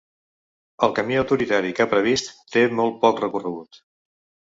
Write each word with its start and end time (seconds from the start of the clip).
El 0.87 0.95
camí 0.99 1.19
autoritari 1.19 1.75
que 1.81 1.87
ha 1.87 1.89
previst 1.93 2.35
té 2.57 2.67
molt 2.83 3.01
poc 3.07 3.25
recorregut. 3.29 3.83